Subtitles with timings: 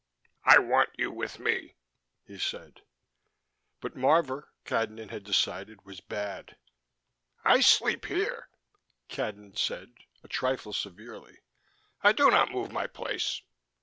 [0.45, 1.75] "I want you with me,"
[2.25, 2.81] he said.
[3.81, 6.57] But Marvor, Cadnan had decided, was bad.
[7.45, 8.49] "I sleep here,"
[9.09, 9.93] Cadnan said,
[10.23, 11.37] a trifle severely.
[12.01, 13.43] "I do not move my place."